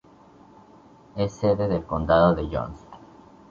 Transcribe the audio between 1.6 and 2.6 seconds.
del condado de